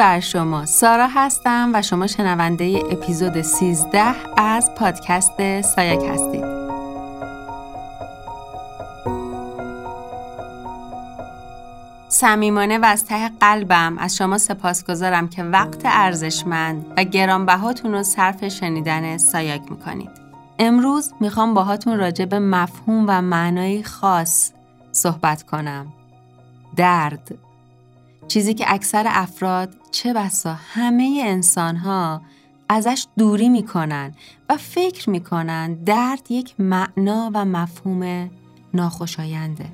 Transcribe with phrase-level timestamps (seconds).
[0.00, 0.66] بر شما.
[0.66, 6.44] سارا هستم و شما شنونده اپیزود 13 از پادکست سایک هستید.
[12.08, 18.48] صمیمانه و از ته قلبم از شما سپاسگزارم که وقت ارزشمند و گرانبهاتون رو صرف
[18.48, 20.10] شنیدن سایک می‌کنید.
[20.58, 24.50] امروز می‌خوام باهاتون راجع به مفهوم و معنای خاص
[24.92, 25.86] صحبت کنم.
[26.76, 27.49] درد.
[28.30, 32.22] چیزی که اکثر افراد چه بسا همه انسان ها
[32.68, 34.14] ازش دوری می‌کنن
[34.48, 38.30] و فکر می‌کنن درد یک معنا و مفهوم
[38.74, 39.66] ناخوشاینده.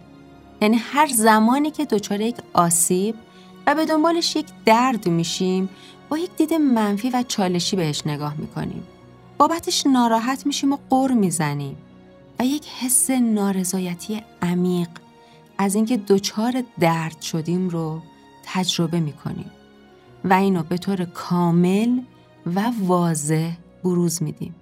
[0.63, 3.15] یعنی هر زمانی که دچار یک آسیب
[3.67, 5.69] و به دنبالش یک درد میشیم
[6.09, 8.83] با یک دید منفی و چالشی بهش نگاه می‌کنیم.
[9.39, 11.77] بابتش ناراحت میشیم و قر می‌زنیم
[12.39, 14.89] و یک حس نارضایتی عمیق
[15.59, 18.03] از اینکه دچار درد شدیم رو
[18.47, 19.51] تجربه می‌کنیم
[20.25, 22.01] و اینو به طور کامل
[22.47, 23.53] و واضح
[23.85, 24.55] بروز میدیم.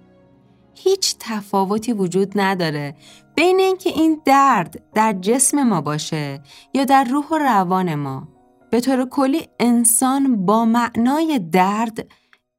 [0.75, 2.95] هیچ تفاوتی وجود نداره
[3.35, 6.41] بین اینکه این درد در جسم ما باشه
[6.73, 8.27] یا در روح و روان ما.
[8.71, 12.07] به طور کلی انسان با معنای درد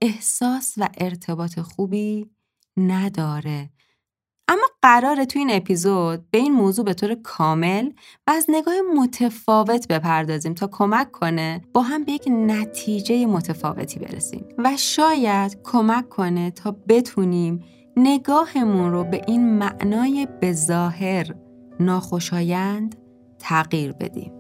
[0.03, 2.31] احساس و ارتباط خوبی
[2.77, 3.71] نداره
[4.87, 7.91] قراره تو این اپیزود به این موضوع به طور کامل
[8.27, 14.45] و از نگاه متفاوت بپردازیم تا کمک کنه با هم به یک نتیجه متفاوتی برسیم
[14.59, 17.65] و شاید کمک کنه تا بتونیم
[17.97, 21.35] نگاهمون رو به این معنای به ظاهر
[21.81, 22.97] ناخوشایند
[23.39, 24.36] تغییر بدیم.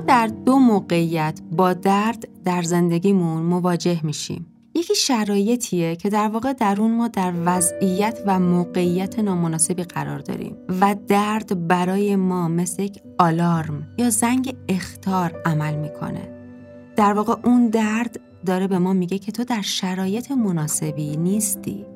[0.00, 4.46] در دو موقعیت با درد در زندگیمون مواجه میشیم.
[4.74, 10.56] یکی شرایطیه که در واقع در اون ما در وضعیت و موقعیت نامناسبی قرار داریم
[10.80, 16.28] و درد برای ما مثل یک آلارم یا زنگ اختار عمل می‌کنه.
[16.96, 21.86] در واقع اون درد داره به ما میگه که تو در شرایط مناسبی نیستی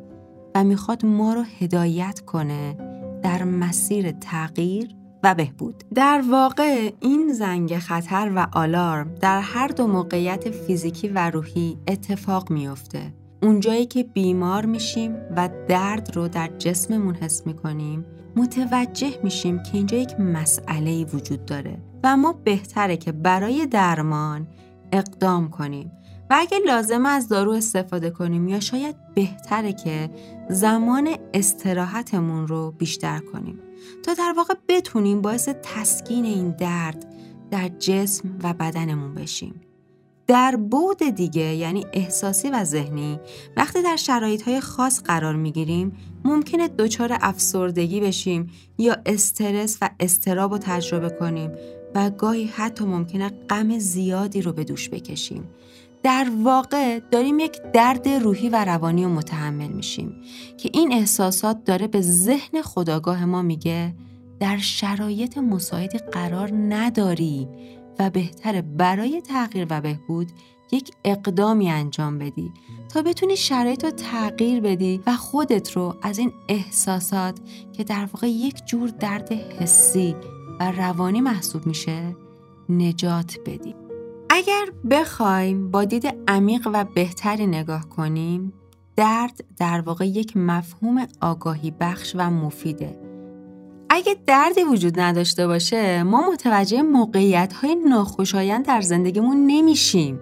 [0.54, 2.76] و می‌خواد ما رو هدایت کنه
[3.22, 5.84] در مسیر تغییر و بهبود.
[5.94, 12.50] در واقع این زنگ خطر و آلارم در هر دو موقعیت فیزیکی و روحی اتفاق
[12.50, 13.14] میافته.
[13.42, 18.04] اونجایی که بیمار میشیم و درد رو در جسممون حس می‌کنیم
[18.36, 24.46] متوجه میشیم که اینجا یک مسئله وجود داره و ما بهتره که برای درمان
[24.92, 25.92] اقدام کنیم.
[26.32, 30.10] و اگه لازم از دارو استفاده کنیم یا شاید بهتره که
[30.50, 33.59] زمان استراحتمون رو بیشتر کنیم
[34.03, 37.15] تا در واقع بتونیم باعث تسکین این درد
[37.50, 39.60] در جسم و بدنمون بشیم.
[40.26, 43.20] در بود دیگه یعنی احساسی و ذهنی
[43.56, 50.53] وقتی در شرایط های خاص قرار می‌گیریم ممکنه دچار افسردگی بشیم یا استرس و استراب
[50.53, 51.50] رو تجربه کنیم
[51.94, 55.49] و گاهی حتی ممکنه غم زیادی رو به دوش بکشیم
[56.02, 60.22] در واقع داریم یک درد روحی و روانی رو متحمل میشیم
[60.58, 63.94] که این احساسات داره به ذهن خداگاه ما میگه
[64.40, 67.48] در شرایط مساعدی قرار نداری
[67.98, 70.32] و بهتره برای تغییر و بهبود
[70.72, 72.52] یک اقدامی انجام بدی
[72.88, 77.38] تا بتونی شرایط رو تغییر بدی و خودت رو از این احساسات
[77.72, 80.16] که در واقع یک جور درد حسی
[80.60, 82.16] و روانی محسوب میشه
[82.69, 83.81] نجات بدی.
[84.34, 88.53] اگر بخوایم با دید عمیق و بهتری نگاه کنیم
[88.97, 92.98] درد در واقع یک مفهوم آگاهی بخش و مفیده.
[93.91, 100.20] اگه دردی وجود نداشته باشه ما متوجه موقعیت های ناخوشایند در زندگیمون نمیشیم.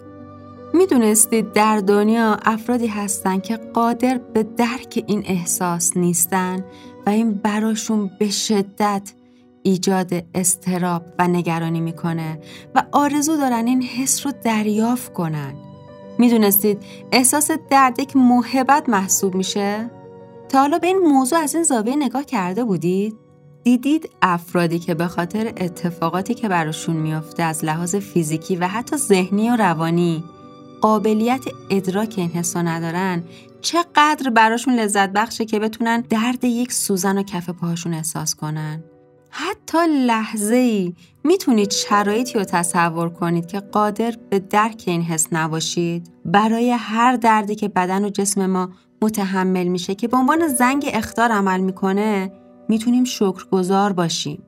[0.74, 6.64] می‌دونستید در دنیا افرادی هستن که قادر به درک این احساس نیستن
[7.06, 9.12] و این براشون به شدت
[9.62, 12.40] ایجاد استراب و نگرانی می‌کنه
[12.74, 15.54] و آرزو دارن این حس رو دریافت کنن.
[16.18, 16.78] می‌دونستید
[17.12, 19.90] احساس درد یک محبت محسوب میشه؟
[20.48, 23.16] تا حالا به این موضوع از این زاویه نگاه کرده بودید؟
[23.64, 29.50] دیدید افرادی که به خاطر اتفاقاتی که براشون میافته از لحاظ فیزیکی و حتی ذهنی
[29.50, 30.24] و روانی
[30.80, 33.24] قابلیت ادراک این حسا ندارن
[33.60, 38.84] چقدر براشون لذت بخشه که بتونن درد یک سوزن و کف پاهاشون احساس کنن
[39.30, 40.94] حتی لحظه ای
[41.24, 46.10] می‌تونید شرایطی رو تصور کنید که قادر به درک این حس نباشید.
[46.24, 48.70] برای هر دردی که بدن و جسم ما
[49.02, 52.32] متحمل میشه که به عنوان زنگ اختار عمل می‌کنه
[52.68, 54.42] می‌تونیم شکرگزار باشیم.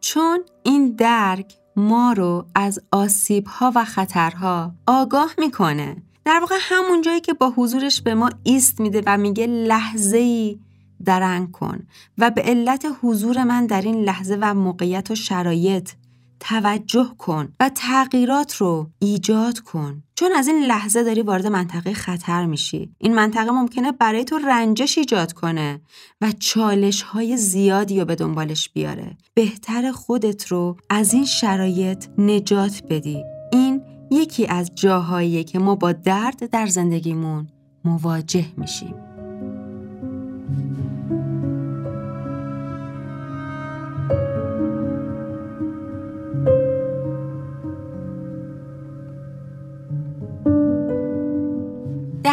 [0.00, 5.96] چون این درک ما رو از آسیب ها و خطرها آگاه می‌کنه.
[6.24, 10.58] در واقع همون جایی که با حضورش به ما ایست میده و میگه لحظه ای
[11.04, 11.86] درنگ کن
[12.18, 15.90] و به علت حضور من در این لحظه و موقعیت و شرایط
[16.42, 20.02] توجه کن و تغییرات رو ایجاد کن.
[20.14, 22.94] چون از این لحظه داری وارد منطقه خطر میشی.
[22.98, 25.80] این منطقه ممکنه برای تو رنجش ایجاد کنه
[26.20, 29.16] و چالش های زیادی رو به دنبالش بیاره.
[29.34, 33.24] بهتر خودت رو از این شرایط نجات بدی.
[33.52, 37.48] این یکی از جاهایی که ما با درد در زندگیمون
[37.84, 39.11] مواجه میشیم.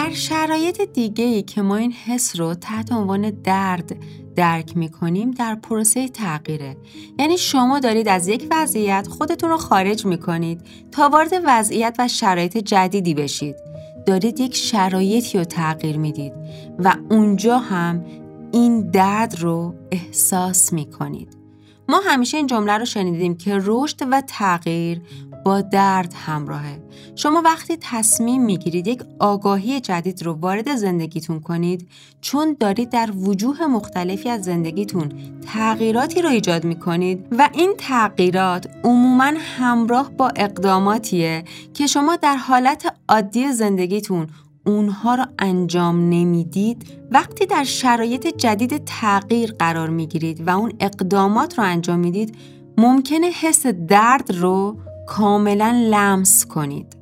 [0.10, 3.98] در شرایط دیگه ای که ما این حس رو تحت عنوان درد
[4.36, 6.78] درک می کنیم در پروسه تغییره.
[7.20, 10.62] یعنی شما دارید از یک وضعیت خودتون رو خارج می کنید
[10.92, 13.56] تا وارد وضعیت و شرایط جدیدی بشید.
[14.06, 16.34] دارید یک شرایطی رو تغییر می‌دید
[16.80, 18.06] و اونجا هم
[18.52, 21.38] این درد رو احساس می کنید
[21.90, 25.02] ما همیشه این جمله رو شنیدیم که رشد و تغییر
[25.72, 26.80] درد همراهه.
[27.16, 31.88] شما وقتی تصمیم می‌گیرید یک آگاهی جدید رو وارد زندگیتون کنید
[32.22, 35.12] چون دارید در وجوه مختلفی از زندگیتون
[35.54, 41.44] تغییراتی رو ایجاد می‌کنید و این تغییرات عموما همراه با اقداماتیه
[41.74, 44.28] که شما در حالت عادی زندگیتون
[44.66, 51.63] اونها رو انجام نمی‌دید وقتی در شرایط جدید تغییر قرار می‌گیرید و اون اقدامات رو
[51.63, 52.36] انجام می‌دید
[52.78, 54.78] ممکنه حس درد رو
[55.10, 56.98] کاملا لمس کنید.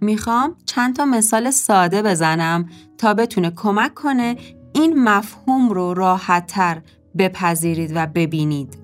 [0.00, 2.68] می‌خوام چند تا مثال ساده بزنم
[2.98, 4.36] تا بتونه کمک کنه
[4.72, 6.82] این مفهوم رو راحتتر
[7.18, 8.78] بپذیرید و ببینید.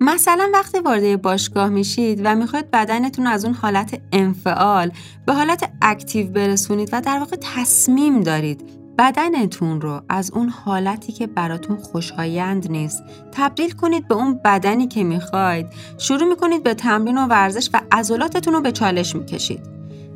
[0.00, 4.92] مثلا وقتی وارد باشگاه میشید و می‌خواید بدنتون از اون حالت انفعال
[5.26, 11.26] به حالت اکتیو برسونید و در واقع تصمیم دارید بدنتون رو از اون حالتی که
[11.26, 13.02] براتون خوشایند نیست
[13.32, 15.66] تبدیل کنید به اون بدنی که می‌خواید.
[15.98, 19.60] شروع می‌کنید به تمرین و ورزش و عضلاتتون رو به چالش می‌کشید.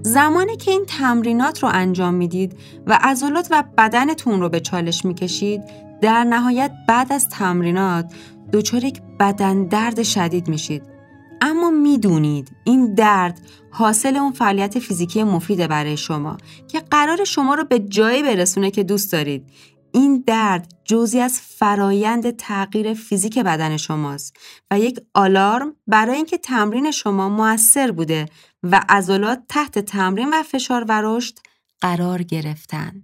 [0.03, 5.63] زمانی که این تمرینات رو انجام می‌دید و عضلات و بدنتون رو به چالش می‌کشید
[6.03, 8.13] در نهایت بعد از تمرینات
[8.53, 10.96] دچار یک بدن درد شدید میشید.
[11.41, 13.41] اما می‌دونید این درد
[13.71, 16.37] حاصل اون فعالیت فیزیکی مفیده برای شما
[16.69, 19.51] که قرار شما رو به جایی برسونه که دوست دارید
[19.93, 24.37] این درد جزی از فرایند تغییر فیزیک بدن شماست
[24.71, 28.27] و یک آلارم برای اینکه تمرین شما موثر بوده
[28.63, 31.35] و عضلات تحت تمرین و فشار و رشد
[31.81, 33.03] قرار گرفتن.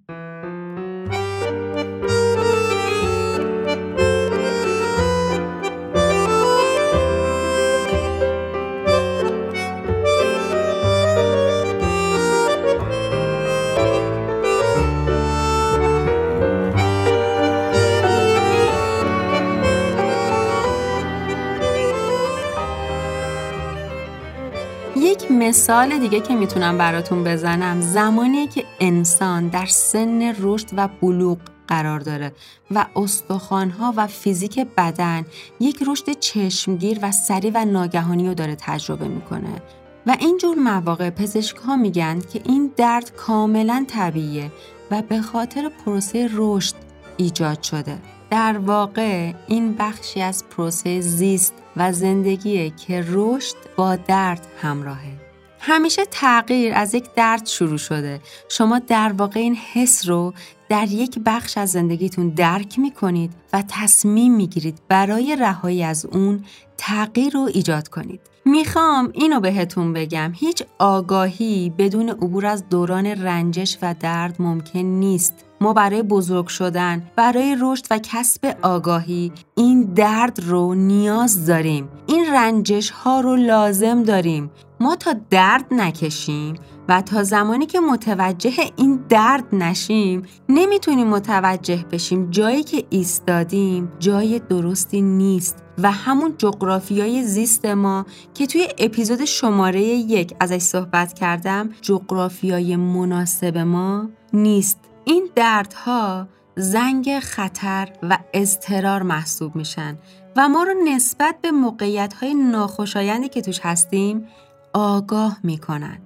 [25.62, 27.80] مثال دیگه که می‌تونم براتون بزنم.
[27.80, 32.32] زمانی که انسان در سن رشد و بلوغ قرار داره
[32.70, 35.26] و استخوانها و فیزیک بدن
[35.60, 39.62] یک رشد چشمگیر و سریع و ناگهانی رو داره تجربه می‌کنه.
[40.06, 44.52] و اینجور مواقع پزشک ها میگن که این درد کاملا طبیعیه
[44.90, 46.74] و به خاطر پروسه رشد
[47.16, 47.98] ایجاد شده.
[48.30, 55.21] در واقع این بخشی از پروسه زیست و زندگیه که رشد با درد همراهه.
[55.64, 58.20] همیشه تغییر از یک درد شروع شده.
[58.48, 60.32] شما در واقع این حس رو
[60.68, 66.06] در یک بخش از زندگیتون درک می کنید و تصمیم می گیرید برای رهایی از
[66.06, 66.44] اون
[66.76, 68.20] تغییر رو ایجاد کنید.
[68.44, 75.34] می‌خوام اینو بهتون بگم هیچ آگاهی بدون عبور از دوران رنجش و درد ممکن نیست.
[75.62, 81.88] ما برای بزرگ شدن برای رشد و کسب آگاهی این درد رو نیاز داریم.
[82.06, 84.50] این رنجش ها رو لازم داریم.
[84.80, 86.54] ما تا درد نکشیم
[86.88, 94.38] و تا زمانی که متوجه این درد نشیم نمی‌تونیم متوجه بشیم جایی که ایستادیم جای
[94.38, 95.62] درستی نیست.
[95.78, 103.58] و همون جغرافیای زیست ما که توی اپیزود شماره یک ازش صحبت کردم جغرافیای مناسب
[103.58, 104.91] ما نیست.
[105.04, 109.98] این دردها زنگ خطر و اضطرار محسوب میشن
[110.36, 114.28] و ما رو نسبت به موقعیت های ناخوشایندی که توش هستیم
[114.72, 115.98] آگاه می‌کنن.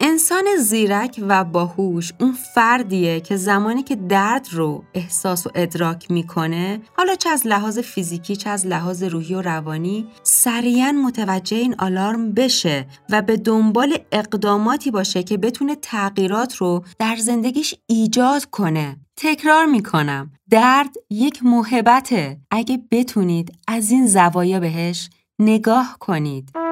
[0.00, 6.80] انسان زیرک و باهوش اون فردیه که زمانی که درد رو احساس و ادراک می‌کنه
[6.96, 12.32] حالا چه از لحاظ فیزیکی چه از لحاظ روحی و روانی سریعا متوجه این آلارم
[12.32, 18.96] بشه و به دنبال اقداماتی باشه که بتونه تغییرات رو در زندگیش ایجاد کنه.
[19.16, 26.65] تکرار می‌کنم درد یک محبته اگه بتونید از این زوایا بهش نگاه کنید.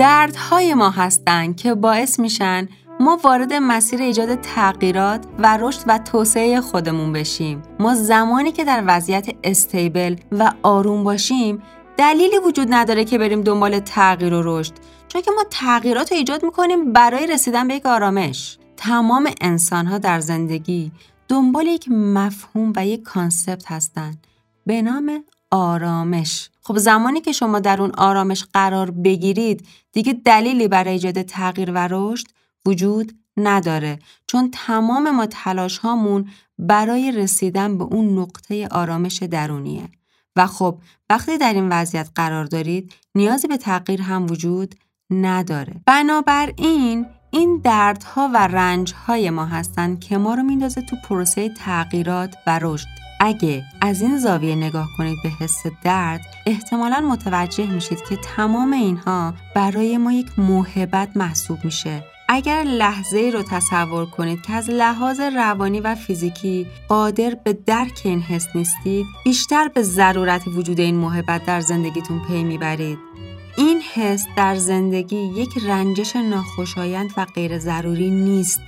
[0.00, 2.68] دردهای ما هستند که باعث میشن
[3.00, 7.62] ما وارد مسیر ایجاد تغییرات و رشد و توسعه خودمون بشیم.
[7.80, 11.62] ما زمانی که در وضعیت استیبل و آروم باشیم
[11.96, 14.72] دلیلی وجود نداره که بریم دنبال تغییر و رشد
[15.08, 18.58] چون که ما تغییرات رو ایجاد می‌کنیم برای رسیدن به یک آرامش.
[18.76, 20.92] تمام انسان ها در زندگی
[21.28, 24.26] دنبال یک مفهوم و یک کانسپت هستند
[24.66, 26.50] به نام آرامش.
[26.62, 31.88] خب زمانی که شما در اون آرامش قرار بگیرید دیگه دلیلی برای ایجاد تغییر و
[31.90, 32.26] رشد
[32.66, 33.98] وجود نداره.
[34.26, 36.28] چون تمام ما تلاش هامون
[36.58, 39.88] برای رسیدن به اون نقطه آرامش درونیه.
[40.36, 40.78] و خب
[41.10, 44.74] وقتی در این وضعیت قرار دارید نیازی به تغییر هم وجود
[45.10, 45.74] نداره.
[45.86, 52.58] بنابراین این دردها و رنجهای ما هستند که ما رو میندازه تو پروسه تغییرات و
[52.62, 52.86] رشد.
[53.20, 59.34] اگه از این زاویه نگاه کنید به حس درد احتمالا متوجه میشید که تمام اینها
[59.54, 62.04] برای ما یک موهبت محسوب میشه.
[62.28, 68.20] اگر لحظه رو تصور کنید که از لحاظ روانی و فیزیکی قادر به درک این
[68.20, 73.09] حس نیستید بیشتر به ضرورت وجود این محبت در زندگیتون پی می‌برید.
[73.56, 78.60] این حس در زندگی یک رنجش ناخوشایند و غیر ضروری نیست.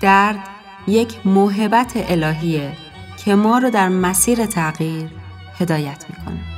[0.00, 0.38] درد
[0.88, 2.72] یک محبت الهیه
[3.24, 5.10] که ما رو در مسیر تغییر
[5.58, 6.57] هدایت می‌کنه.